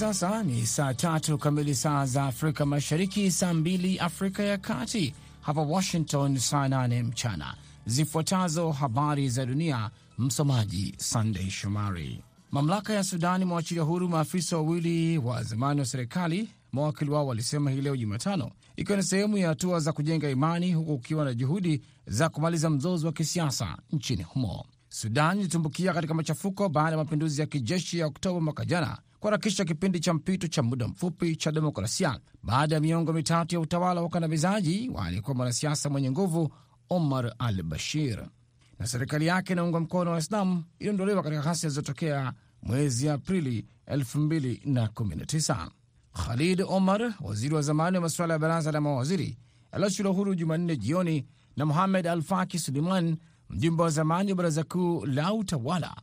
[0.00, 5.60] sasa ni saa tatu kamili saa za Afrika Mashariki, saa mbili Afrika ya Kati, hapa
[5.62, 7.54] Washington saa nane mchana.
[7.86, 12.22] Zifuatazo habari za dunia, msomaji Sandey Shomari.
[12.50, 17.80] Mamlaka ya Sudani imewachilia huru maafisa wawili wa zamani wa serikali, mawakili wao walisema hii
[17.80, 22.28] leo Jumatano, ikiwa ni sehemu ya hatua za kujenga imani, huku kukiwa na juhudi za
[22.28, 24.64] kumaliza mzozo wa kisiasa nchini humo.
[24.88, 30.00] Sudan ilitumbukia katika machafuko baada ya mapinduzi ya kijeshi ya Oktoba mwaka jana kuharakisha kipindi
[30.00, 32.20] cha mpito cha muda mfupi cha demokrasia.
[32.42, 36.52] Baada ya miongo mitatu ya utawala wa ukandamizaji wa aliyekuwa mwanasiasa mwenye nguvu
[36.90, 38.28] Omar al Bashir,
[38.78, 45.68] na serikali yake inaunga mkono wa Waislamu iliondolewa katika ghasia zilizotokea mwezi Aprili 2019.
[46.12, 49.38] Khalid Omar, waziri wa zamani wa masuala ya baraza la mawaziri,
[49.72, 53.16] aliachiliwa huru Jumanne jioni na Muhamed Al Faki Suleiman,
[53.50, 55.96] mjumbe wa zamani wa baraza kuu la utawala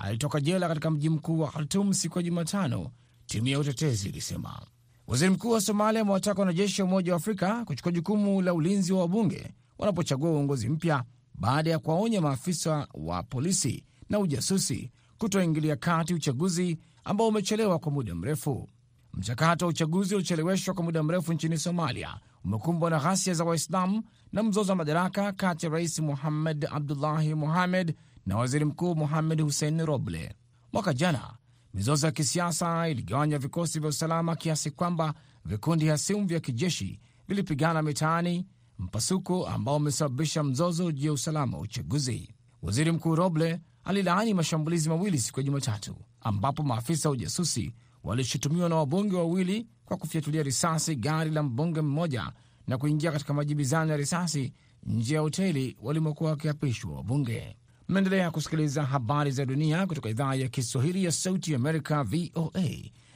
[0.00, 2.90] alitoka jela katika mji mkuu wa Khartum siku ya Jumatano,
[3.26, 4.60] timu ya utetezi ilisema.
[5.06, 9.00] Waziri mkuu wa Somalia amewataka wanajeshi wa Umoja wa Afrika kuchukua jukumu la ulinzi wa
[9.00, 16.78] wabunge wanapochagua uongozi mpya baada ya kuwaonya maafisa wa polisi na ujasusi kutoingilia kati uchaguzi
[17.04, 18.68] ambao umechelewa kwa muda mrefu.
[19.14, 24.02] Mchakato wa uchaguzi uliocheleweshwa kwa muda mrefu nchini Somalia umekumbwa na ghasia za Waislamu
[24.32, 27.96] na mzozo wa madaraka kati ya Rais Muhammad Abdullahi Muhamed
[28.28, 30.34] na waziri mkuu Mohamed Hussein Roble.
[30.72, 31.34] Mwaka jana
[31.74, 38.46] mizozo ya kisiasa iligawanya vikosi vya usalama kiasi kwamba vikundi hasimu vya kijeshi vilipigana mitaani,
[38.78, 42.34] mpasuko ambao umesababisha mzozo juu ya usalama wa uchaguzi.
[42.62, 48.76] Waziri mkuu Roble alilaani mashambulizi mawili siku ya Jumatatu ambapo maafisa wa ujasusi walishutumiwa na
[48.76, 52.32] wabunge wawili kwa kufyatulia risasi gari la mbunge mmoja
[52.66, 57.56] na kuingia katika majibizano ya risasi nje ya hoteli walimokuwa wakiapishwa wabunge.
[57.88, 62.64] Mnaendelea kusikiliza habari za dunia kutoka idhaa ya Kiswahili ya Sauti Amerika, VOA,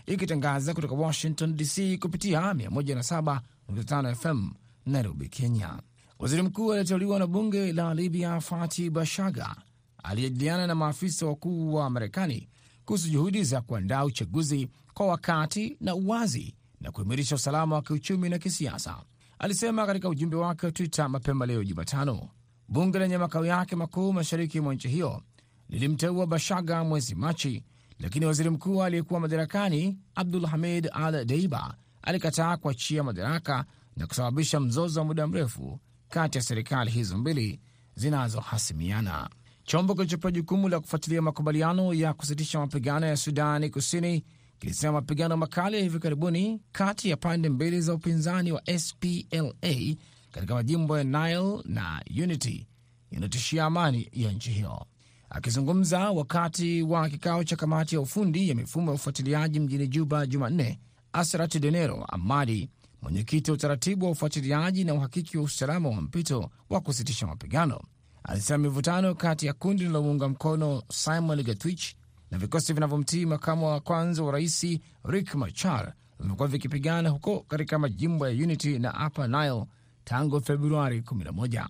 [0.07, 4.51] ikitangaza kutoka Washington DC kupitia 107.5 FM
[4.87, 5.79] Nairobi, Kenya.
[6.19, 9.57] Waziri mkuu aliyeteuliwa na bunge la Libya Fati Bashaga
[10.03, 12.49] aliyejadiliana na maafisa wakuu wa Marekani
[12.85, 18.39] kuhusu juhudi za kuandaa uchaguzi kwa wakati na uwazi na kuimarisha usalama wa kiuchumi na
[18.39, 18.97] kisiasa,
[19.39, 22.29] alisema katika ujumbe wake wa Twitter mapema leo Jumatano.
[22.73, 25.23] Bunge lenye makao yake makuu mashariki mwa nchi hiyo
[25.69, 27.65] lilimteua Bashaga mwezi Machi,
[27.99, 33.65] lakini waziri mkuu aliyekuwa madarakani Abdul Hamid Al Deiba alikataa kuachia madaraka
[33.97, 37.61] na kusababisha mzozo wa muda mrefu kati ya serikali hizo mbili
[37.95, 39.31] zinazohasimiana.
[39.65, 44.25] Chombo kilichopewa jukumu la kufuatilia makubaliano ya kusitisha mapigano ya Sudani Kusini
[44.59, 49.95] kilisema mapigano makali ya hivi karibuni kati ya pande mbili za upinzani wa SPLA
[50.33, 52.67] katika majimbo ya Nile na Unity
[53.11, 54.87] yanatishia amani ya nchi hiyo.
[55.31, 60.81] Akizungumza wakati wa kikao cha kamati ya ufundi ya mifumo ya ufuatiliaji mjini Juba Jumanne,
[61.13, 62.71] Asrat Denero Amadi,
[63.03, 67.81] mwenyekiti wa utaratibu wa ufuatiliaji na uhakiki wa usalama wa mpito wa kusitisha mapigano,
[68.25, 71.95] alisema mivutano kati ya kundi linalomuunga mkono Simon Gatwich
[72.31, 74.67] na vikosi vinavyomtii makamu wa kwanza wa rais
[75.05, 79.65] Riek Machar vimekuwa vikipigana huko katika majimbo ya Unity na Upper Nile
[80.05, 81.67] tangu Februari 11.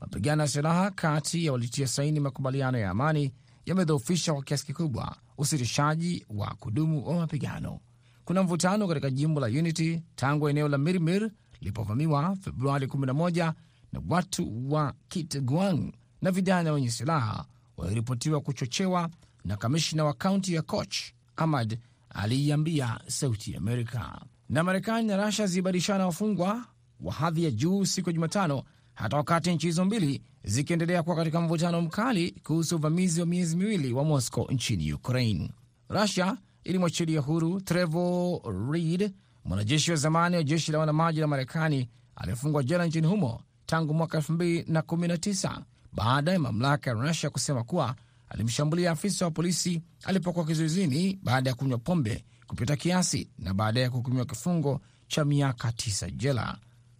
[0.00, 3.32] Mapigano ya silaha kati ya walitia saini makubaliano ya amani
[3.66, 7.80] yamedhoofisha kwa kiasi kikubwa usitishaji wa kudumu wa mapigano.
[8.24, 11.30] Kuna mvutano katika jimbo la Unity tangu eneo la Mirmir
[11.60, 13.52] lilipovamiwa Februari 11
[13.92, 17.44] na watu wa Kitgwang na vijana wenye silaha
[17.76, 19.10] waliripotiwa kuchochewa,
[19.44, 20.96] na kamishna wa kaunti ya Koch
[21.36, 21.78] Ahmad
[22.10, 24.20] aliiambia Sauti Amerika.
[24.48, 26.64] Na Marekani na Rasha zibadilishana wafungwa
[27.00, 28.62] wa hadhi ya juu siku ya Jumatano,
[28.94, 33.92] hata wakati nchi hizo mbili zikiendelea kuwa katika mvutano mkali kuhusu uvamizi wa miezi miwili
[33.92, 35.50] wa Moscow nchini Ukraine.
[35.88, 38.40] Rusia ilimwachilia huru Trevor
[38.72, 39.12] Reed,
[39.44, 44.18] mwanajeshi wa zamani wa jeshi la wanamaji la Marekani aliyefungwa jela nchini humo tangu mwaka
[44.18, 45.60] 2019
[45.92, 47.94] baada ya mamlaka ya Rusia kusema kuwa
[48.28, 54.24] alimshambulia afisa wa polisi alipokuwa kizuizini baada ya kunywa pombe kupita kiasi na baadaye kuhukumiwa
[54.24, 56.58] kifungo cha miaka tisa jela.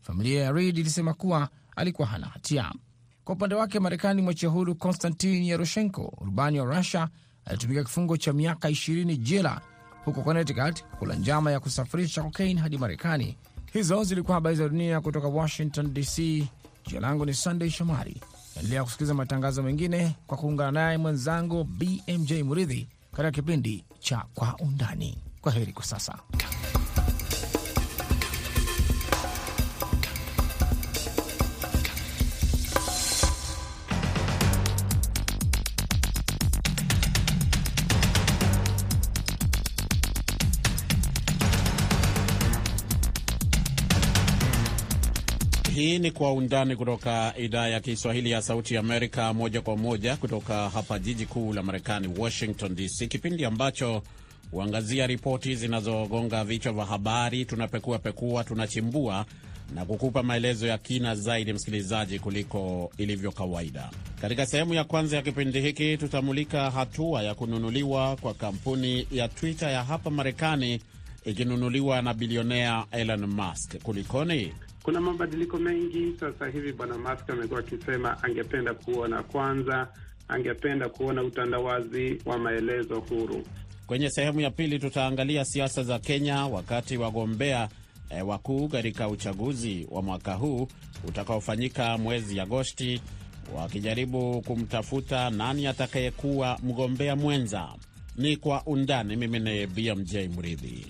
[0.09, 2.73] Familia ya Reid ilisema kuwa alikuwa hana hatia.
[3.25, 7.09] Kwa upande wake, Marekani mwachia huru Konstantin Yaroshenko, rubani wa Rusia
[7.45, 9.61] alitumika kifungo cha miaka 20 jela
[10.05, 13.37] huko Connecticut kula njama ya kusafirisha kokaini hadi Marekani.
[13.73, 16.19] Hizo zilikuwa habari za dunia kutoka Washington DC.
[16.87, 18.23] Jina langu ni Sunday Shomari.
[18.57, 25.19] Endelea kusikiliza matangazo mengine kwa kuungana naye mwenzangu BMJ Muridhi katika kipindi cha Kwa Undani.
[25.41, 26.19] Kwa heri kwa sasa.
[45.99, 50.17] Hii ni Kwa Undani kutoka idhaa ya Kiswahili ya Sauti ya Amerika, moja kwa moja
[50.17, 54.03] kutoka hapa jiji kuu la Marekani, Washington DC, kipindi ambacho
[54.51, 57.45] huangazia ripoti zinazogonga vichwa vya habari.
[57.45, 59.27] Tunapekua pekua, tunachimbua
[59.75, 63.91] na kukupa maelezo ya kina zaidi, msikilizaji, kuliko ilivyo kawaida.
[64.21, 69.71] Katika sehemu ya kwanza ya kipindi hiki tutamulika hatua ya kununuliwa kwa kampuni ya Twitter
[69.71, 70.81] ya hapa Marekani
[71.25, 73.77] ikinunuliwa na bilionea Elon Musk.
[73.83, 74.53] Kulikoni?
[74.89, 76.73] Kuna mabadiliko mengi sasa hivi.
[76.73, 79.89] Bwana Musk amekuwa akisema angependa kuona kwanza,
[80.29, 83.45] angependa kuona utandawazi wa maelezo huru.
[83.87, 87.69] Kwenye sehemu ya pili tutaangalia siasa za Kenya wakati wagombea
[88.11, 90.69] e, wakuu katika uchaguzi wa mwaka huu
[91.09, 93.01] utakaofanyika mwezi Agosti
[93.57, 97.69] wakijaribu kumtafuta nani atakayekuwa mgombea mwenza.
[98.17, 99.17] Ni kwa undani.
[99.17, 100.87] Mimi ni BMJ Mridhi.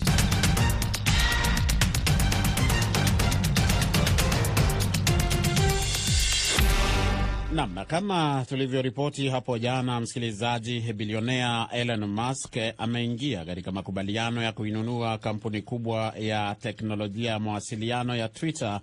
[7.59, 15.61] Nam, kama tulivyoripoti hapo jana, msikilizaji, bilionea Elon Musk ameingia katika makubaliano ya kuinunua kampuni
[15.61, 18.81] kubwa ya teknolojia ya mawasiliano ya Twitter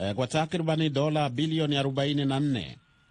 [0.00, 2.64] eh, kwa takribani dola bilioni 44.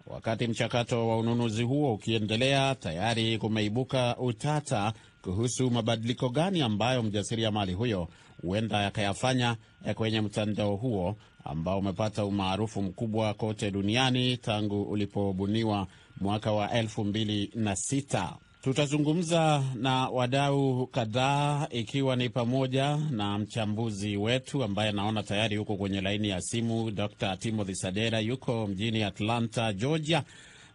[0.06, 4.92] Wakati mchakato wa ununuzi huo ukiendelea, tayari kumeibuka utata
[5.22, 8.08] kuhusu mabadiliko gani ambayo mjasiriamali huyo
[8.42, 9.56] huenda yakayafanya
[9.94, 15.86] kwenye mtandao huo ambao umepata umaarufu mkubwa kote duniani tangu ulipobuniwa
[16.20, 18.36] mwaka wa elfu mbili na sita.
[18.64, 26.00] Tutazungumza na wadau kadhaa ikiwa ni pamoja na mchambuzi wetu ambaye naona tayari yuko kwenye
[26.00, 27.36] laini ya simu, Dr.
[27.36, 30.22] Timothy Sadera yuko mjini Atlanta, Georgia,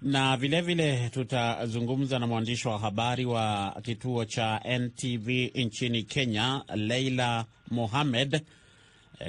[0.02, 7.46] na vilevile vile tutazungumza na mwandishi wa habari wa kituo cha NTV nchini Kenya, Leila
[7.72, 8.42] Mohamed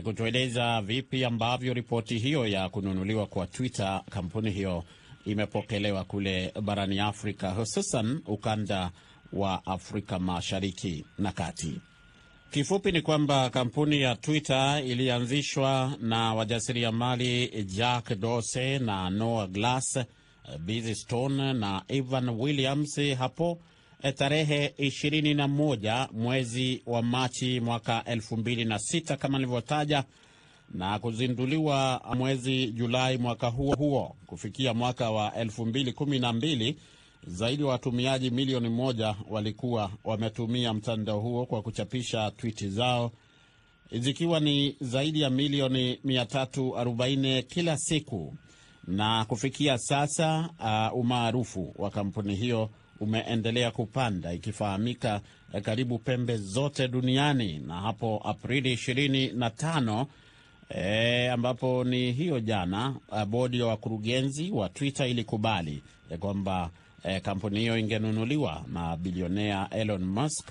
[0.04, 4.84] kutueleza vipi ambavyo ripoti hiyo ya kununuliwa kwa Twitter, kampuni hiyo
[5.24, 8.90] imepokelewa kule barani Afrika, hususan ukanda
[9.32, 11.80] wa Afrika Mashariki na Kati.
[12.50, 19.98] Kifupi ni kwamba kampuni ya Twitter ilianzishwa na wajasiriamali Jack Dorsey na Noah Glass,
[20.58, 23.58] Busy Stone na Evan Williams hapo
[24.16, 30.04] tarehe 21 mwezi wa Machi mwaka 2006 kama nilivyotaja,
[30.70, 34.16] na kuzinduliwa mwezi Julai mwaka huo huo.
[34.26, 36.74] Kufikia mwaka wa 2012
[37.26, 43.10] zaidi ya watumiaji milioni moja walikuwa wametumia mtandao huo kwa kuchapisha twiti zao,
[43.92, 48.34] zikiwa ni zaidi ya milioni 340 kila siku.
[48.86, 50.50] Na kufikia sasa
[50.92, 52.70] uh, umaarufu wa kampuni hiyo
[53.00, 55.20] umeendelea kupanda ikifahamika
[55.62, 57.58] karibu pembe zote duniani.
[57.58, 60.06] Na hapo Aprili 25
[60.74, 62.94] e, ambapo ni hiyo jana,
[63.28, 66.70] bodi ya wakurugenzi wa Twitter ilikubali e, kwamba
[67.04, 70.48] e, kampuni hiyo ingenunuliwa na bilionea Elon Musk,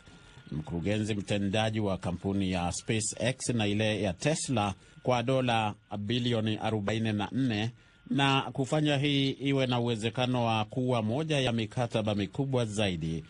[0.51, 4.73] mkurugenzi mtendaji wa kampuni ya SpaceX na ile ya Tesla
[5.03, 7.69] kwa dola bilioni 44
[8.09, 13.23] na kufanya hii iwe na uwezekano wa kuwa moja ya mikataba mikubwa zaidi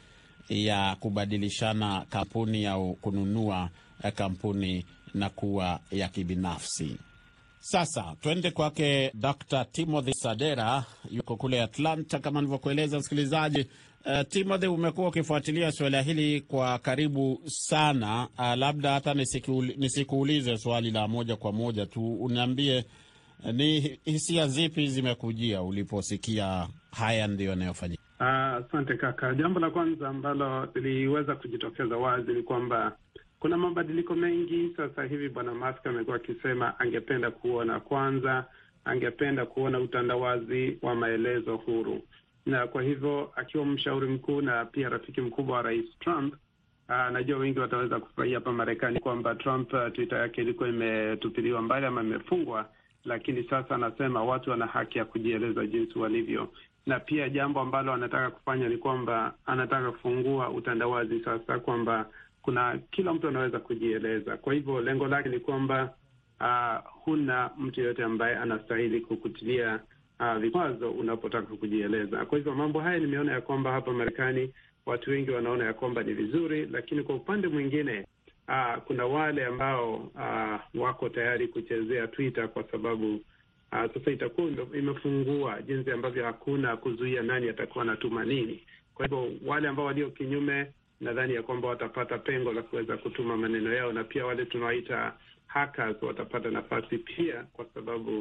[0.50, 3.70] ya kubadilishana kampuni au kununua
[4.16, 6.98] kampuni na kuwa ya kibinafsi.
[7.60, 9.66] Sasa twende kwake Dr.
[9.72, 13.66] Timothy Sadera, yuko kule Atlanta kama nilivyokueleza msikilizaji.
[14.06, 18.28] Uh, Timothy, umekuwa ukifuatilia suala hili kwa karibu sana.
[18.38, 19.14] Uh, labda hata
[19.78, 22.86] nisikuulize swali la moja kwa moja tu, uniambie
[23.54, 28.04] ni hisia zipi zimekujia uliposikia haya ndiyo yanayofanyika?
[28.20, 29.36] Asante uh, kaka.
[29.36, 32.98] Jambo la kwanza ambalo liliweza kujitokeza wazi ni kwamba
[33.40, 35.30] kuna mabadiliko mengi sasa hivi.
[35.30, 38.46] Bwana Musk amekuwa akisema angependa kuona kwanza,
[38.86, 42.02] angependa kuona utandawazi wa maelezo huru,
[42.46, 46.36] na kwa hivyo akiwa mshauri mkuu na pia rafiki mkubwa wa Rais Trump
[46.90, 51.86] Uh, najua wengi wataweza kufurahia hapa Marekani kwamba Trump uh, Twitter yake ilikuwa imetupiliwa mbali
[51.86, 52.70] ama imefungwa,
[53.06, 56.50] lakini sasa anasema watu wana haki ya kujieleza jinsi walivyo,
[56.86, 62.06] na pia jambo ambalo anataka kufanya ni kwamba anataka kufungua utandawazi sasa, kwamba
[62.42, 64.38] kuna kila mtu anaweza kujieleza.
[64.38, 65.94] Kwa hivyo lengo lake ni kwamba
[66.40, 69.80] uh, huna mtu yeyote ambaye anastahili kukutilia
[70.20, 72.26] uh, vikwazo unapotaka kujieleza.
[72.26, 74.54] Kwa hivyo mambo haya nimeona ya kwamba hapa Marekani
[74.86, 78.06] watu wengi wanaona ya kwamba ni vizuri, lakini kwa upande mwingine
[78.48, 85.62] uh, kuna wale ambao uh, wako tayari kuchezea Twitter kwa sababu uh, sasa itakuwa imefungua
[85.62, 88.64] jinsi ambavyo hakuna kuzuia nani atakuwa anatuma nini.
[88.96, 93.74] Kwa hivyo wale ambao walio kinyume, nadhani ya kwamba watapata pengo la kuweza kutuma maneno
[93.74, 95.14] yao, na pia wale tunawaita
[95.48, 98.20] hackers watapata nafasi pia, kwa sababu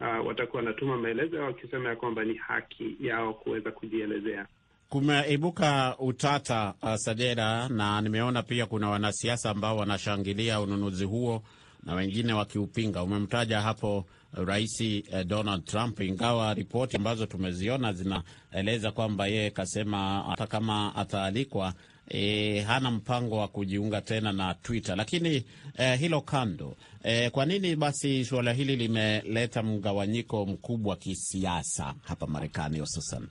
[0.00, 4.46] uh, watakuwa wanatuma maelezo yao wakisema ya kwamba ni haki yao kuweza kujielezea.
[4.88, 11.42] Kumeibuka utata uh, Sadera, na nimeona pia kuna wanasiasa ambao wanashangilia ununuzi huo
[11.82, 13.02] na wengine wakiupinga.
[13.02, 20.46] Umemtaja hapo Rais eh, Donald Trump, ingawa ripoti ambazo tumeziona zinaeleza kwamba yeye kasema hata
[20.46, 21.74] kama ataalikwa
[22.12, 24.96] E, hana mpango wa kujiunga tena na Twitter.
[24.96, 25.44] Lakini
[25.78, 32.78] e, hilo kando, e, kwa nini basi suala hili limeleta mgawanyiko mkubwa kisiasa hapa Marekani
[32.80, 33.28] hususan?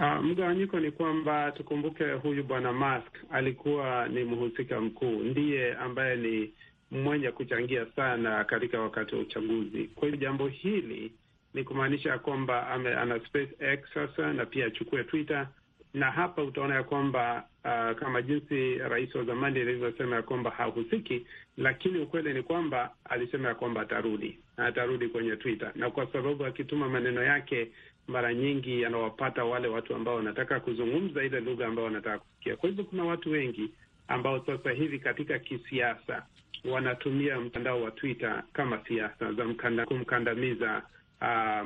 [0.00, 6.50] Uh, mgawanyiko ni kwamba tukumbuke, huyu bwana Musk alikuwa ni mhusika mkuu, ndiye ambaye ni
[6.90, 9.84] mwenye kuchangia sana katika wakati wa uchaguzi.
[9.94, 11.12] Kwa hiyo jambo hili
[11.54, 15.48] ni kumaanisha kwamba ana SpaceX sasa na pia achukue Twitter
[15.94, 21.26] na hapa utaona ya kwamba uh, kama jinsi rais wa zamani alivyosema ya kwamba hahusiki,
[21.56, 26.88] lakini ukweli ni kwamba alisema ya kwamba atarudi atarudi kwenye Twitter, na kwa sababu akituma
[26.88, 27.70] maneno yake
[28.08, 32.56] mara nyingi yanawapata wale watu ambao wanataka kuzungumza ile lugha ambao wanataka kusikia.
[32.56, 33.70] Kwa hivyo kuna watu wengi
[34.08, 36.26] ambao sasa hivi katika kisiasa
[36.64, 40.82] wanatumia mtandao wa Twitter kama siasa za mkanda, kumkandamiza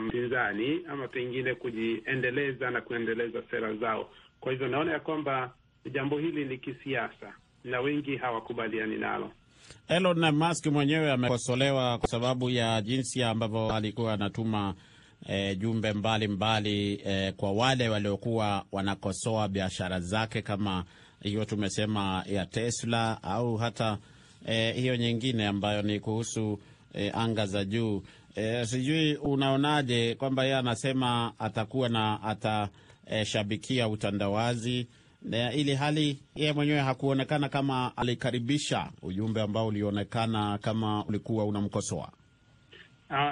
[0.01, 4.11] mpinzani um, ama pengine kujiendeleza na kuendeleza sera zao.
[4.41, 5.55] Kwa hivyo naona ya kwamba
[5.93, 7.35] jambo hili ni kisiasa
[7.65, 9.31] na wengi hawakubaliani nalo.
[9.89, 14.75] Elon Musk mwenyewe amekosolewa kwa sababu ya jinsi ambavyo alikuwa anatuma
[15.29, 20.85] E, jumbe mbalimbali mbali, e, kwa wale waliokuwa wanakosoa biashara zake kama
[21.23, 23.99] hiyo tumesema ya Tesla au hata
[24.47, 26.59] e, hiyo nyingine ambayo ni kuhusu
[26.95, 28.03] e, anga za juu.
[28.35, 34.87] E, sijui unaonaje kwamba yeye anasema atakuwa na atashabikia e, utandawazi
[35.23, 42.13] na ili hali yeye mwenyewe hakuonekana kama alikaribisha ujumbe ambao ulionekana kama ulikuwa unamkosoa.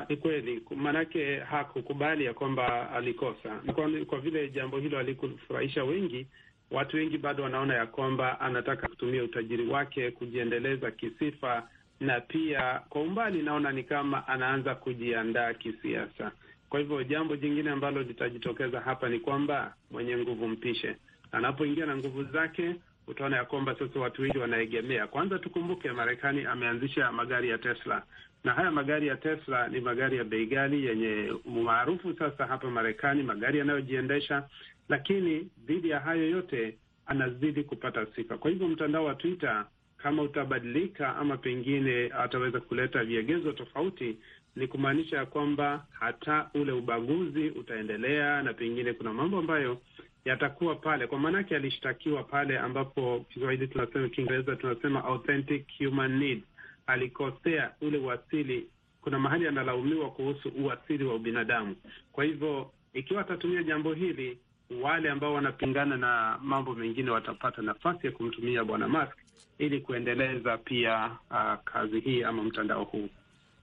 [0.09, 3.49] Ni kweli, maanake hakukubali ya kwamba alikosa.
[3.75, 6.27] Kwa, kwa vile jambo hilo alikufurahisha wengi,
[6.71, 11.69] watu wengi bado wanaona ya kwamba anataka kutumia utajiri wake kujiendeleza kisifa
[12.03, 16.33] na pia kwa umbali naona ni kama anaanza kujiandaa kisiasa.
[16.69, 20.97] Kwa hivyo jambo jingine ambalo litajitokeza hapa ni kwamba mwenye nguvu mpishe,
[21.33, 22.75] anapoingia na nguvu zake,
[23.07, 25.07] utaona ya kwamba sasa watu wengi wanaegemea.
[25.07, 28.03] Kwanza tukumbuke, Marekani ameanzisha magari ya Tesla,
[28.45, 33.23] na haya magari ya Tesla ni magari ya bei ghali yenye umaarufu sasa hapa Marekani,
[33.23, 34.49] magari yanayojiendesha.
[34.89, 38.39] Lakini dhidi ya hayo yote anazidi kupata sifa.
[38.39, 39.67] Kwa hivyo mtandao wa Twitter
[40.03, 44.19] kama utabadilika ama pengine ataweza kuleta viegezo tofauti,
[44.57, 49.79] ni kumaanisha ya kwamba hata ule ubaguzi utaendelea, na pengine kuna mambo ambayo
[50.25, 56.43] yatakuwa pale, kwa maanake alishtakiwa pale ambapo Kiswahili tunasema, Kiingereza tunasema authentic human need.
[56.87, 58.67] Alikosea ule uasili,
[59.03, 61.77] kuna mahali analaumiwa kuhusu uasili wa ubinadamu.
[62.13, 64.39] Kwa hivyo ikiwa atatumia jambo hili,
[64.83, 69.22] wale ambao wanapingana na mambo mengine watapata nafasi ya kumtumia bwana Musk
[69.59, 73.09] ili kuendeleza pia uh, kazi hii ama mtandao huu.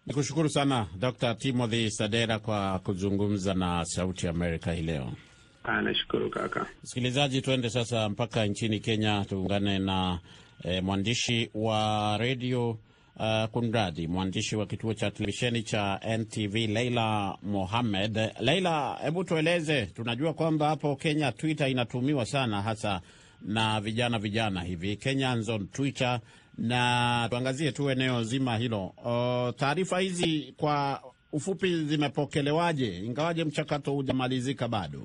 [0.07, 1.35] Ni kushukuru sana Dr.
[1.35, 5.13] Timothy Sadera kwa kuzungumza na Sauti Amerika hii leo.
[5.83, 6.65] Nashukuru kaka.
[6.83, 10.19] Msikilizaji, tuende sasa mpaka nchini Kenya tuungane na
[10.63, 18.19] eh, mwandishi wa redio uh, kunradi mwandishi wa kituo cha televisheni cha NTV Leila Mohamed.
[18.39, 23.01] Leila, hebu tueleze, tunajua kwamba hapo Kenya Twitter inatumiwa sana hasa
[23.41, 26.19] na vijana vijana hivi Kenyans on Twitter,
[26.57, 28.93] na tuangazie tu eneo zima hilo.
[29.57, 35.01] Taarifa hizi kwa ufupi zimepokelewaje, ingawaje mchakato hujamalizika bado?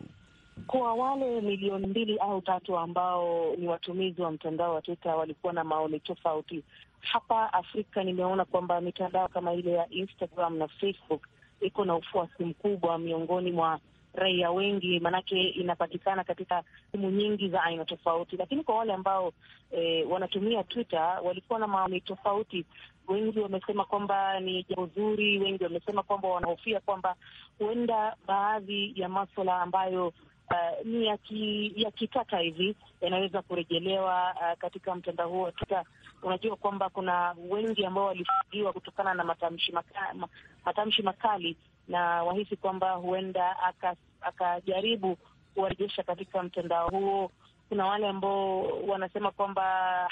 [0.66, 5.64] Kwa wale milioni mbili au tatu ambao ni watumizi wa mtandao wa Twitter walikuwa na
[5.64, 6.62] maoni tofauti.
[7.00, 11.26] Hapa Afrika nimeona kwamba mitandao kama ile ya Instagram na Facebook
[11.60, 13.80] iko na ufuasi mkubwa miongoni mwa
[14.14, 18.36] raia wengi, maanake inapatikana katika simu nyingi za aina tofauti.
[18.36, 19.32] Lakini kwa wale ambao
[19.70, 22.64] eh, wanatumia Twitter walikuwa na maoni tofauti.
[23.08, 27.14] Wengi wamesema kwamba ni jambo zuri, wengi wamesema kwamba wanahofia kwamba
[27.58, 30.12] huenda baadhi ya maswala ambayo
[30.50, 35.84] Uh, ni ya ki, ya kitata hivi yanaweza kurejelewa uh, katika mtandao huo Twitter.
[36.22, 40.14] Unajua kwamba kuna wengi ambao walifungiwa kutokana na matamshi maka,
[40.64, 41.56] matamshi makali
[41.88, 43.56] na wahisi kwamba huenda
[44.20, 45.20] akajaribu aka
[45.54, 47.30] kuwarejesha katika mtandao huo.
[47.68, 49.62] Kuna wale ambao wanasema kwamba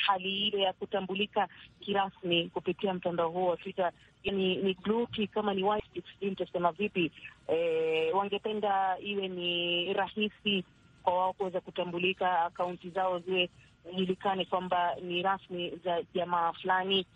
[0.07, 1.49] hali ile ya kutambulika
[1.81, 3.93] kirasmi kupitia mtandao huo wa Twitter
[4.25, 7.13] ni ni gluti kama ni white, nitasema vipi,
[7.49, 10.65] e, wangependa iwe ni rahisi
[11.03, 13.51] kwa wao kuweza kutambulika, akaunti zao ziwe
[13.91, 17.07] zijulikane kwamba ni rasmi za jamaa fulani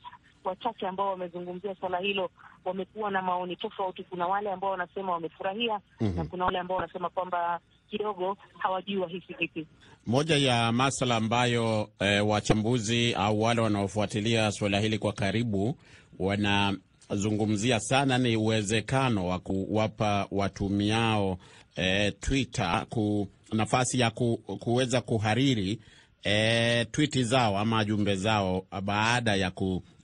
[0.49, 2.31] wachache ambao wamezungumzia swala hilo
[2.65, 4.03] wamekuwa na maoni tofauti.
[4.03, 6.17] Kuna wale ambao wanasema wamefurahia mm -hmm.
[6.17, 7.61] na kuna wale ambao wanasema kwamba
[7.91, 9.67] kidogo hawajui wahisi vipi.
[10.07, 15.79] Moja ya masala ambayo e, wachambuzi au wale wanaofuatilia suala hili kwa karibu
[16.19, 21.39] wanazungumzia sana ni uwezekano wa kuwapa watumiao
[21.77, 25.79] e, Twitter ku nafasi ya ku, kuweza kuhariri
[26.25, 29.51] e, twiti zao ama jumbe zao baada ya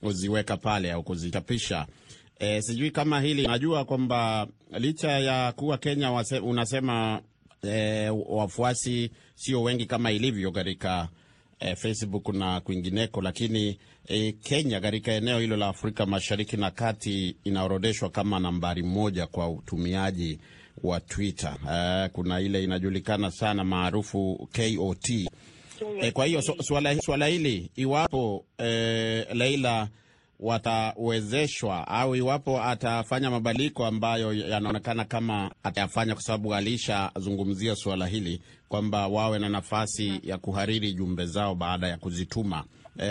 [0.03, 1.87] kuziweka pale au kuzichapisha.
[2.39, 4.47] E, sijui kama hili, najua kwamba
[4.79, 7.21] licha ya kuwa Kenya wase, unasema
[7.63, 11.09] e, wafuasi sio wengi kama ilivyo katika
[11.59, 17.35] e, Facebook na kwingineko, lakini e, Kenya katika eneo hilo la Afrika Mashariki na Kati
[17.43, 20.39] inaorodeshwa kama nambari moja kwa utumiaji
[20.83, 21.55] wa Twitter.
[21.73, 25.29] E, kuna ile inajulikana sana maarufu KOT.
[26.01, 28.65] E, kwa hiyo swala suala hili iwapo e,
[29.33, 29.87] Leila
[30.39, 39.07] watawezeshwa au iwapo atafanya mabadiliko ambayo yanaonekana kama atayafanya, kwa sababu alishazungumzia suala hili kwamba
[39.07, 42.63] wawe na nafasi ya kuhariri jumbe zao baada ya kuzituma.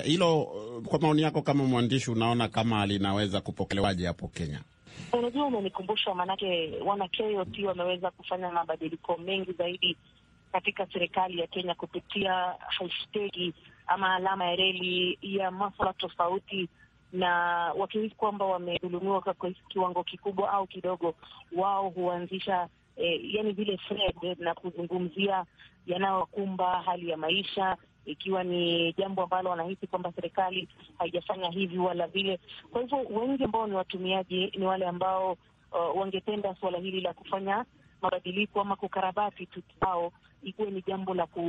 [0.05, 4.61] Hilo e, kwa maoni yako kama mwandishi, unaona kama linaweza kupokelewaje hapo Kenya?
[5.13, 9.97] Unajua, umenikumbusha maanake, wana KOT wameweza kufanya mabadiliko mengi zaidi
[10.53, 13.55] katika serikali ya Kenya kupitia hashtagi
[13.87, 16.69] ama alama ya reli ya maswala tofauti
[17.13, 17.31] na
[17.77, 19.35] wakihisi kwamba wamedhulumiwa kwa
[19.69, 21.15] kiwango kikubwa au kidogo,
[21.57, 25.45] wao huanzisha eh, yani vile thread na kuzungumzia
[25.87, 30.69] yanayokumba hali ya maisha, ikiwa ni jambo ambalo wanahisi kwamba serikali
[30.99, 32.41] haijafanya hivi wala vile.
[32.71, 35.33] Kwa hivyo wengi ambao ni watumiaji ni wale ambao
[35.73, 37.65] uh, wangependa suala hili la kufanya
[38.03, 40.13] mabadiliko ama kukarabati tukao
[40.43, 41.43] ikuwe ni jambo la ku,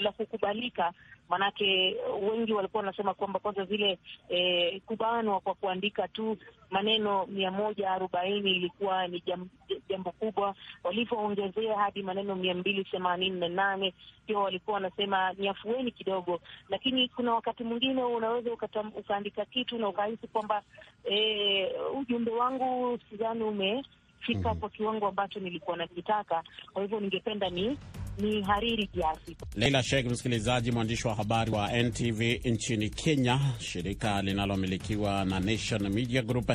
[0.00, 0.92] la kukubalika.
[1.28, 1.96] Maanake
[2.30, 6.36] wengi walikuwa wanasema kwamba kwanza zile eh, kubanwa kwa kuandika tu
[6.70, 9.48] maneno mia moja arobaini ilikuwa ni jam,
[9.88, 10.54] jambo kubwa.
[10.84, 13.94] Walivyoongezea hadi maneno mia mbili themanini na nane
[14.26, 18.50] pia walikuwa wanasema ni afueni kidogo, lakini kuna wakati mwingine unaweza
[18.98, 20.62] ukaandika kitu na ukahisi kwamba
[21.04, 23.84] eh, ujumbe wangu sidhani ume
[24.26, 24.60] fika mm -hmm.
[24.60, 26.42] kwa kiwango ambacho nilikuwa nakitaka.
[26.72, 27.78] Kwa hivyo ningependa ni
[28.18, 29.36] ni hariri kiasi.
[29.56, 36.22] Leila Sheikh, msikilizaji, mwandishi wa habari wa NTV nchini Kenya, shirika linalomilikiwa na Nation Media
[36.22, 36.50] Group,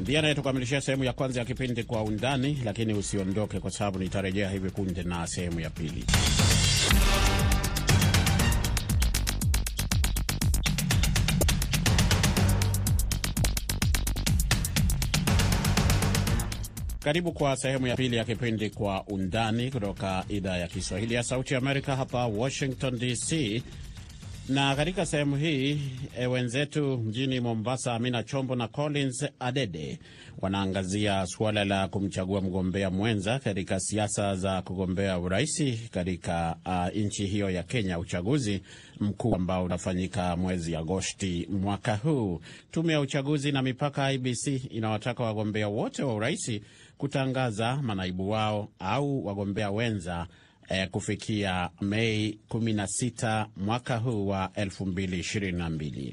[0.00, 4.70] ndiye anayetukamilishia sehemu ya kwanza ya kipindi Kwa Undani, lakini usiondoke, kwa sababu nitarejea hivi
[4.70, 6.04] punde na sehemu ya pili.
[17.06, 21.54] Karibu kwa sehemu ya pili ya kipindi Kwa Undani kutoka idhaa ya Kiswahili ya Sauti
[21.54, 23.62] ya Amerika, hapa Washington DC.
[24.48, 25.80] Na katika sehemu hii
[26.18, 29.98] e, wenzetu mjini Mombasa, Amina Chombo na Collins Adede
[30.38, 37.50] wanaangazia suala la kumchagua mgombea mwenza katika siasa za kugombea uraisi katika uh, nchi hiyo
[37.50, 38.62] ya Kenya, uchaguzi
[39.00, 42.40] mkuu ambao unafanyika mwezi Agosti mwaka huu.
[42.70, 46.62] Tume ya uchaguzi na mipaka IBC inawataka wagombea wote wa uraisi
[46.98, 50.26] kutangaza manaibu wao au wagombea wenza
[50.68, 56.12] eh, kufikia Mei 16 mwaka huu wa 2022.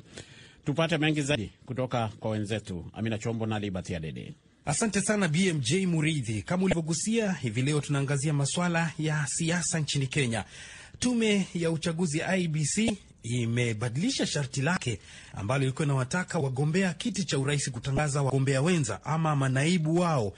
[0.66, 4.34] Tupate mengi zaidi kutoka kwa wenzetu Amina Chombo na Liberty Adede.
[4.66, 6.42] Asante sana BMJ Muridhi.
[6.42, 10.44] Kama ulivyogusia, hivi leo tunaangazia maswala ya siasa nchini Kenya.
[11.00, 15.00] Tume ya uchaguzi IBC imebadilisha sharti lake
[15.34, 20.34] ambalo ilikuwa inawataka wagombea kiti cha urais kutangaza wagombea wenza ama manaibu wao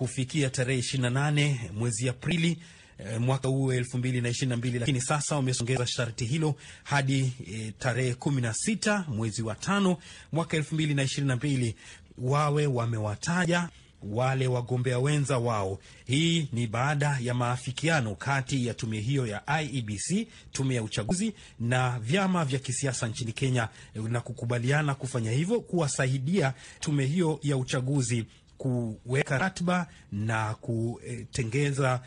[0.00, 2.58] kufikia tarehe 28 mwezi Aprili
[2.98, 7.32] e, mwaka huu elfu mbili na ishirini na mbili, lakini sasa wamesongeza sharti hilo hadi
[7.52, 9.96] e, tarehe 16 mwezi wa tano
[10.32, 11.74] mwaka elfu mbili na ishirini na mbili
[12.18, 13.68] wawe wamewataja
[14.02, 15.78] wale wagombea wenza wao.
[16.06, 21.98] Hii ni baada ya maafikiano kati ya tume hiyo ya IEBC, tume ya uchaguzi na
[21.98, 28.24] vyama vya kisiasa nchini Kenya, na kukubaliana kufanya hivyo, kuwasaidia tume hiyo ya uchaguzi
[28.60, 32.00] kuweka ratiba na kutengeza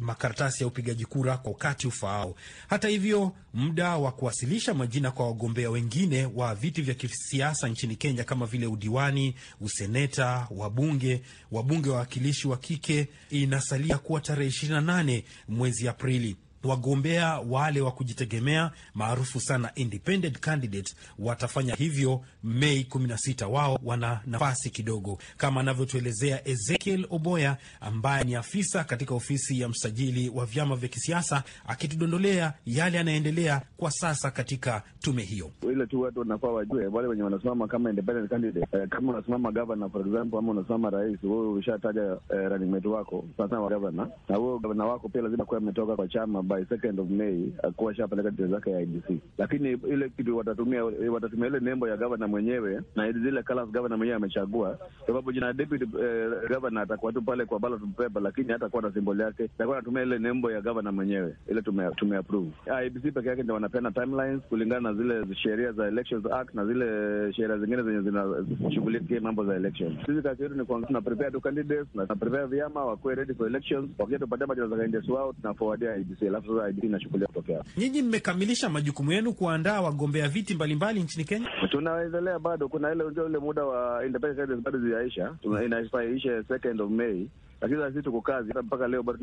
[0.00, 2.34] makaratasi ya upigaji kura kwa wakati ufaao.
[2.68, 8.24] Hata hivyo, muda wa kuwasilisha majina kwa wagombea wengine wa viti vya kisiasa nchini Kenya
[8.24, 15.88] kama vile udiwani, useneta, wabunge, wabunge wa wawakilishi wa kike inasalia kuwa tarehe 28 mwezi
[15.88, 16.36] Aprili.
[16.64, 23.46] Wagombea wale wa kujitegemea maarufu sana independent candidate watafanya hivyo Mei 16.
[23.50, 30.28] Wao wana nafasi kidogo, kama anavyotuelezea Ezekiel Oboya ambaye ni afisa katika ofisi ya msajili
[30.28, 35.50] wa vyama vya kisiasa, akitudondolea yale yanayoendelea kwa sasa katika tume hiyo.
[35.72, 39.90] Ile tu watu wanafaa wajue, wale wenye wanasimama kama independent candidate eh, kama unasimama governor
[39.90, 44.36] for example, ama unasimama rais, wewe ushataja eh, running mate wako sasa wa governor, na
[44.36, 48.30] huyo governor wako pia lazima kuwa ametoka kwa chama by second of May, akuwa shapeleka
[48.30, 49.20] details zake ya IBC.
[49.38, 54.16] Lakini ile kitu watatumia watatumia ile nembo ya governor mwenyewe na zile colors governor mwenyewe
[54.16, 58.92] amechagua, sababu jina deputy eh, governor atakuwa tu pale kwa ballot paper, lakini hatakuwa na
[58.92, 62.50] symbol yake, atakuwa anatumia ile nembo ya governor mwenyewe, ile tume tume approve.
[62.86, 66.86] IBC peke yake ndio wanapeana timelines kulingana na zile sheria za Elections Act na zile
[67.32, 69.94] sheria zingine zenye zinashughulikia mambo za elections.
[70.06, 73.46] Sisi kazi yetu ni kwa tuna prepare tu candidates na prepare vyama wakuwe ready for
[73.46, 77.64] elections, wakija tupatia majina za candidates wao tunaforwardia IBC, alafu sasa IBC inashughulia kutokea.
[77.76, 81.48] Nyinyi mmekamilisha majukumu yenu kuandaa wagombea viti mbalimbali nchini Kenya?
[81.70, 87.26] Tunaendelea bado, kuna ile ule muda wa independence bado ziaisha, inaisha second of May
[87.60, 89.18] lakini sisi tuko kazi hata mpaka leo bado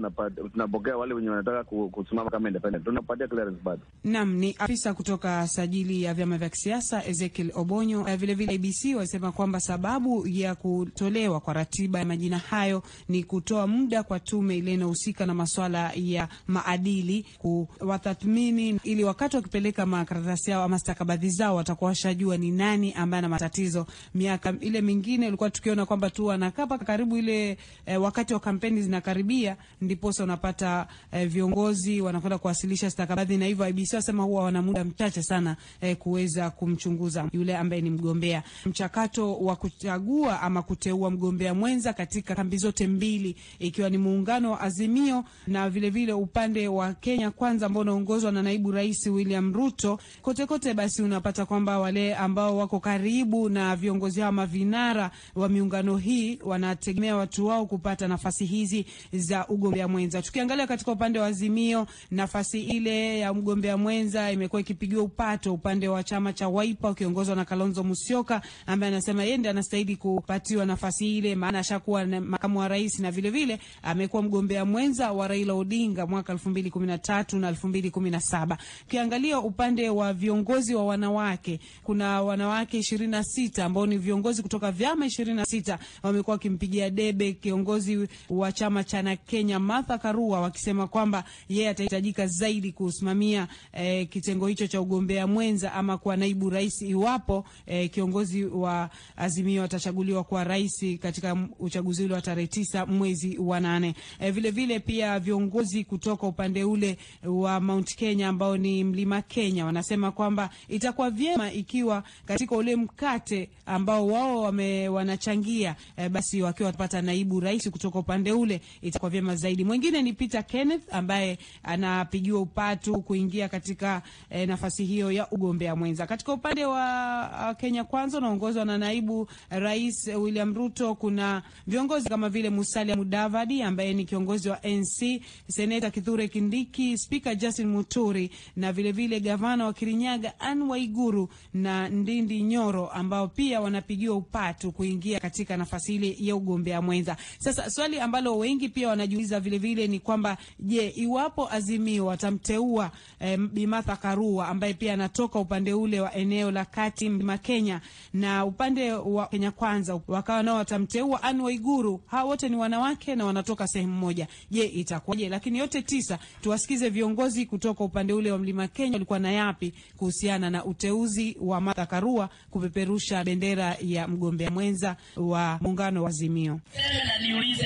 [0.53, 3.81] tunapokea wale wenye wanataka kusimama kama independent, tunapatia clearance bado.
[4.03, 8.03] Naam, ni afisa kutoka sajili ya vyama vya kisiasa Ezekiel Obonyo.
[8.03, 13.67] Vilevile vile ABC walisema kwamba sababu ya kutolewa kwa ratiba ya majina hayo ni kutoa
[13.67, 20.63] muda kwa tume ile inayohusika na masuala ya maadili kuwatathmini, ili wakati wakipeleka makaratasi yao
[20.63, 23.85] ama stakabadhi zao watakuwa washajua ni nani ambaye ana matatizo.
[24.15, 29.57] Miaka ile mingine ulikuwa tukiona kwamba tu wanakaa karibu ile eh, wakati wa kampeni zinakaribia,
[29.81, 35.23] ndiposa unapata eh, viongozi wanakwenda kuwasilisha stakabadhi, na hivyo IBC wasema huwa wana muda mchache
[35.23, 38.43] sana eh, kuweza kumchunguza yule ambaye ni mgombea.
[38.65, 44.61] Mchakato wa kuchagua ama kuteua mgombea mwenza katika kambi zote mbili, ikiwa ni muungano wa
[44.61, 49.99] Azimio na vilevile vile upande wa Kenya Kwanza ambao unaongozwa na naibu rais William Ruto,
[50.21, 55.97] kote kote, basi unapata kwamba wale ambao wako karibu na viongozi hao mavinara wa miungano
[55.97, 60.21] hii wanategemea watu wao kupata nafasi hizi za ugombea mwenza.
[60.21, 66.03] Tukiangalia katika upande wa Azimio, nafasi ile ya mgombea mwenza imekuwa ikipigiwa upato upande wa
[66.03, 71.35] chama cha Wiper ukiongozwa na Kalonzo Musyoka, ambaye anasema yeye ndiye anastahili kupatiwa nafasi ile,
[71.35, 77.39] maana ashakuwa makamu wa rais na vile amekuwa mgombea mwenza wa Raila Odinga mwaka 2013
[77.39, 78.57] na 2017.
[78.85, 85.77] Ukiangalia upande wa viongozi wa wanawake, kuna wanawake 26 ambao ni viongozi kutoka vyama 26
[86.03, 92.71] wamekuwa wakimpigia debe kiongozi wa chama cha Kenya Martha Karua wakisema kwamba yeye atahitajika zaidi
[92.71, 98.89] kusimamia eh, kitengo hicho cha ugombea mwenza ama kuwa naibu rais iwapo eh, kiongozi wa
[99.15, 103.95] Azimio atachaguliwa kuwa rais katika uchaguzi ule wa tarehe tisa mwezi wa nane.
[104.19, 109.65] Eh, vile vile pia viongozi kutoka upande ule wa Mount Kenya ambao ni Mlima Kenya
[109.65, 116.67] wanasema kwamba itakuwa vyema ikiwa katika ule mkate ambao wao wame wanachangia eh, basi wakiwa
[116.67, 119.63] watapata naibu rais kutoka upande ule itakuwa vyema zaidi.
[119.63, 126.07] Mwingine ni Peter Kenneth ambaye anapigiwa upatu kuingia katika eh, nafasi hiyo ya ugombea mwenza.
[126.07, 132.29] Katika upande wa uh, Kenya Kwanza unaongozwa na naibu rais William Ruto, kuna viongozi kama
[132.29, 138.71] vile Musalia Mudavadi ambaye ni kiongozi wa NC, seneta Kithure Kindiki, spika Justin Muturi na
[138.73, 145.19] vilevile vile gavana wa Kirinyaga Anne Waiguru na Ndindi Nyoro ambao pia wanapigiwa upatu kuingia
[145.19, 147.17] katika nafasi ile ya ugombea mwenza.
[147.39, 153.37] Sasa swali ambalo wengi pia wanajiuliza vile vile ni kwamba je, iwapo Azimio watamteua eh,
[153.39, 157.81] Bi Martha Karua ambaye pia anatoka upande ule wa eneo la kati Mlima Kenya
[158.13, 163.25] na upande wa Kenya Kwanza wakawa nao watamteua Anne Waiguru, hawa wote ni wanawake na
[163.25, 164.27] wanatoka sehemu moja.
[164.51, 165.29] Je, itakuwaje?
[165.29, 170.49] Lakini yote tisa, tuwasikize viongozi kutoka upande ule wa Mlima Kenya walikuwa na yapi kuhusiana
[170.49, 176.59] na uteuzi wa Martha Karua kupeperusha bendera ya mgombea mwenza wa muungano wa Azimio.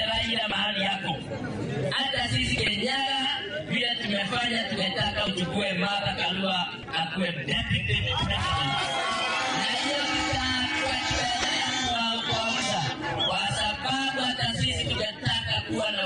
[0.02, 1.16] Tena Raila mahali yako,
[1.92, 3.28] hata sisi Kenyara
[3.70, 8.18] vile tumefanya, tumetaka uchukue Martha Karua akuwe deputy president,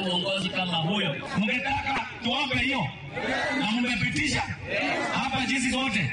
[0.10, 1.16] uongozi kama huyo.
[1.38, 2.88] Mngetaka tuombe hiyo
[3.60, 4.42] na mmepitisha
[5.14, 6.12] hapa jinsi zote.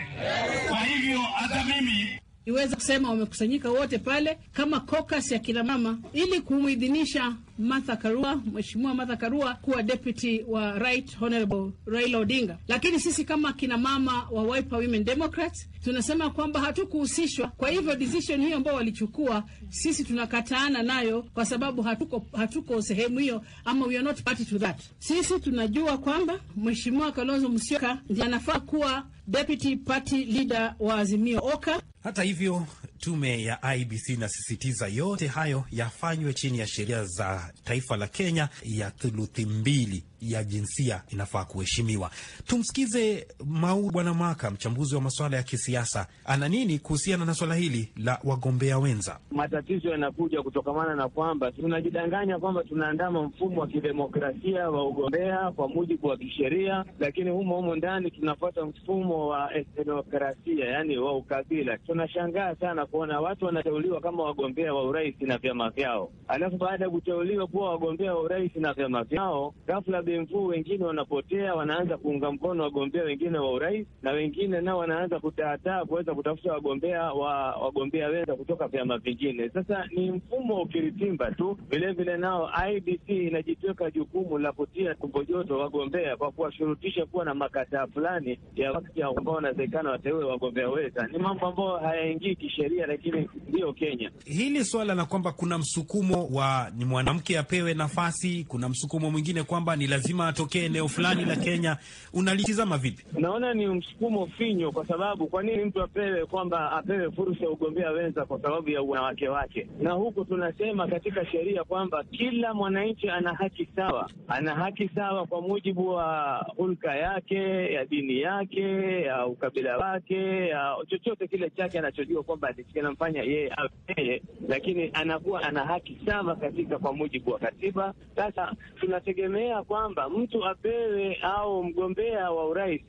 [0.68, 6.40] Kwa hivyo hata mimi iweza kusema wamekusanyika wote pale kama kokas ya kina mama ili
[6.40, 12.59] kumuidhinisha Martha Karua, Mheshimiwa Martha Karua kuwa deputy wa Right Honorable Raila Odinga.
[12.69, 17.49] Lakini sisi kama kina mama wa Wiper Women Democrats tunasema kwamba hatukuhusishwa.
[17.49, 23.43] Kwa hivyo decision hiyo ambao walichukua, sisi tunakataana nayo kwa sababu hatuko, hatuko sehemu hiyo
[23.65, 24.81] ama we are not party to that.
[24.99, 31.83] Sisi tunajua kwamba Mheshimiwa Kalonzo Musyoka ndiye anafaa kuwa deputy party leader wa Azimio Oka.
[32.03, 32.67] Hata hivyo
[33.03, 38.91] tume ya IBC inasisitiza yote hayo yafanywe chini ya sheria za taifa la Kenya ya
[38.91, 42.11] thuluthi mbili ya jinsia inafaa kuheshimiwa.
[42.47, 47.89] Tumsikize Mau Bwana Maka, mchambuzi wa masuala ya kisiasa, ana nini kuhusiana na swala hili
[47.97, 49.19] la wagombea wenza.
[49.31, 56.07] Matatizo yanakuja kutokamana na kwamba tunajidanganya kwamba tunaandama mfumo wa kidemokrasia wa ugombea kwa mujibu
[56.07, 59.51] wa kisheria, lakini humo humo ndani tunafuata mfumo wa
[59.85, 61.79] demokrasia, yani wa ukabila.
[61.79, 66.91] Tunashangaa sana kuona watu wanateuliwa kama wagombea wa urais na vyama vyao, alafu baada ya
[66.91, 72.62] kuteuliwa kuwa wagombea wa urais na vyama vyao, ghafla benvuu wengine wanapotea, wanaanza kuunga mkono
[72.62, 78.37] wagombea wengine wa urais, na wengine nao wanaanza kutaataa kuweza kutafuta wagombea wa wagombea wenza
[78.37, 79.48] kutoka vyama vingine.
[79.48, 81.59] Sasa ni mfumo ukiritimba tu.
[81.70, 87.87] Vilevile nao IBC inajitweka jukumu la kutia tumbo joto wagombea kwa kuwashurutisha kuwa na makataa
[87.87, 91.07] fulani ya wakati ambao wanawezekana wateue wagombea wenza.
[91.12, 94.11] Ni mambo ambayo hayaingii kisheria, lakini ndiyo Kenya.
[94.25, 99.77] Hili swala la kwamba kuna msukumo wa ni mwanamke apewe nafasi, kuna msukumo mwingine kwamba
[99.77, 101.77] ni lazima atokee eneo fulani la Kenya,
[102.12, 103.05] unalitizama vipi?
[103.21, 107.91] Naona ni msukumo finyo, kwa sababu kwa nini mtu apewe kwamba apewe fursa ya ugombea
[107.91, 109.67] wenza kwa sababu ya wanawake wake?
[109.81, 115.41] Na huku tunasema katika sheria kwamba kila mwananchi ana haki sawa, ana haki sawa kwa
[115.41, 122.23] mujibu wa hulka yake, ya dini yake, ya ukabila wake, ya chochote kile chake anachojua
[122.23, 123.53] kwamba kinamfanya yeye
[123.97, 127.95] yeye, lakini anakuwa ana haki sawa katika kwa mujibu wa katiba.
[128.17, 132.81] Sasa tunategemea kwamba mtu apewe au mgombea wa urais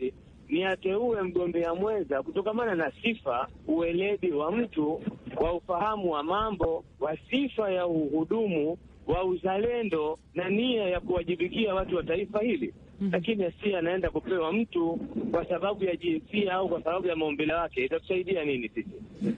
[0.50, 5.02] ni ateue mgombea mwenza kutokamana na sifa, uweledi wa mtu,
[5.42, 11.96] wa ufahamu wa mambo, wa sifa ya uhudumu, wa uzalendo na nia ya kuwajibikia watu
[11.96, 12.74] wa taifa hili.
[13.12, 15.00] Lakini asi anaenda kupewa mtu
[15.32, 18.90] kwa sababu ya jinsia au kwa sababu ya maumbile wake, itatusaidia nini sisi?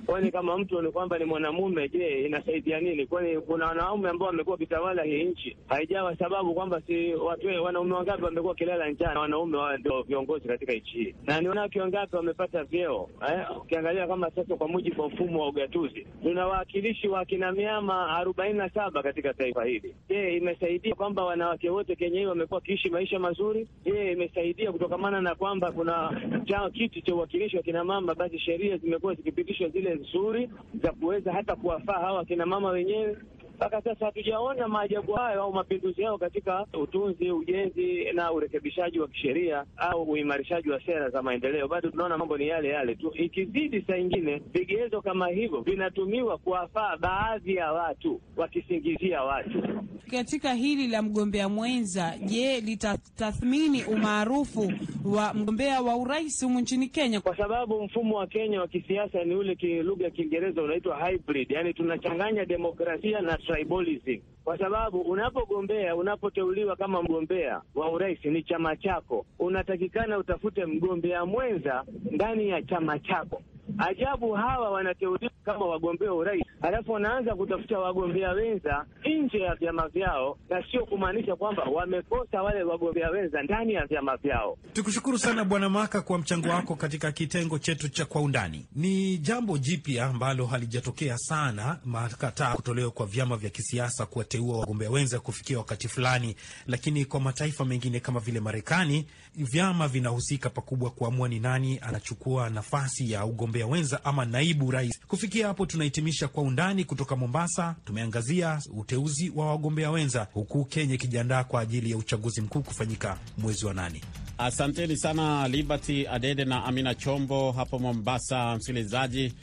[0.06, 3.06] Kwani kama mtu ni kwamba ni mwanamume, je, inasaidia nini?
[3.08, 8.24] Kwani kuna wanaume ambao wamekuwa wakitawala hii nchi, haijawa sababu kwamba si watu wanaume wangapi
[8.24, 12.64] wamekuwa wakilala njaa wanaume wao ndio viongozi katika nchi hii, na ni wanawake wangapi wamepata
[12.64, 13.58] vyeo eh?
[13.62, 18.58] Ukiangalia kama sasa, kwa mujibu wa mfumo wa ugatuzi, tuna wawakilishi wa kina miama arobaini
[18.58, 19.96] na saba katika taifa hili.
[20.10, 23.55] Je, imesaidia kwamba wanawake wote Kenya hii wamekuwa wakiishi maisha mazuri?
[23.86, 28.78] Je, imesaidia kutokamana na kwamba kuna cha kiti cha uwakilishi wa kina mama, basi sheria
[28.78, 30.50] zimekuwa zikipitishwa zile nzuri
[30.84, 33.18] za kuweza hata kuwafaa hawa kina mama wenyewe
[33.56, 39.66] mpaka sasa hatujaona maajabu hayo au mapinduzi yao katika utunzi, ujenzi na urekebishaji wa kisheria
[39.78, 41.68] au uimarishaji wa sera za maendeleo.
[41.68, 43.12] Bado tunaona mambo ni yale yale tu.
[43.16, 49.64] Ikizidi saa ingine vigezo kama hivyo vinatumiwa kuwafaa baadhi ya watu, wakisingizia watu.
[50.12, 54.72] Katika hili la mgombea mwenza, je, litatathmini umaarufu
[55.06, 57.22] wa mgombea wa urais humu nchini Kenya?
[57.22, 61.74] Kwa sababu mfumo wa Kenya wa kisiasa ni ule lugha ya Kiingereza unaitwa hybrid, yani
[61.74, 69.26] tunachanganya demokrasia na tribalism kwa sababu unapogombea, unapoteuliwa kama mgombea wa urais ni chama chako,
[69.40, 73.42] unatakikana utafute mgombea mwenza ndani ya chama chako.
[73.78, 78.86] Ajabu, hawa wanateuliwa kama wagombea urais, halafu wanaanza kutafuta wagombea wenza
[79.24, 84.18] nje ya vyama vyao, na sio kumaanisha kwamba wamekosa wale wagombea wenza ndani ya vyama
[84.18, 84.58] vyao.
[84.74, 88.68] Tukushukuru sana Bwana Maka kwa mchango wako katika kitengo chetu cha Kwa Undani.
[88.76, 95.20] Ni jambo jipya ambalo halijatokea sana, makataa kutolewa kwa vyama vya kisiasa kuwateua wagombea wenza
[95.20, 96.36] kufikia wakati fulani,
[96.68, 103.12] lakini kwa mataifa mengine kama vile Marekani, vyama vinahusika pakubwa kuamua ni nani anachukua nafasi
[103.12, 105.00] ya ugombea wenza ama naibu rais.
[105.08, 107.76] Kufikia hapo, tunahitimisha Kwa Undani kutoka Mombasa.
[107.86, 113.66] Tumeangazia uteuzi wa wagombea wenza, huku Kenya ikijiandaa kwa ajili ya uchaguzi mkuu kufanyika mwezi
[113.66, 114.02] wa nane.
[114.38, 118.56] Asanteni sana Liberty Adede na Amina Chombo hapo Mombasa.
[118.56, 119.34] Msikilizaji,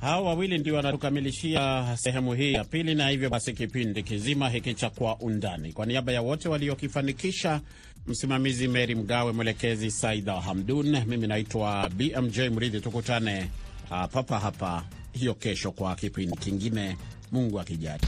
[0.00, 4.90] hao wawili ndio wanatukamilishia sehemu hii ya pili, na hivyo basi kipindi kizima hiki cha
[4.90, 7.60] Kwa Undani, kwa niaba ya wote waliokifanikisha,
[8.06, 12.80] msimamizi Meri Mgawe, mwelekezi Saida Hamdun, mimi naitwa BMJ Mridhi.
[12.80, 13.46] Tukutane
[13.90, 16.96] papa hapa hiyo kesho kwa kipindi kingine,
[17.32, 18.02] Mungu akijali.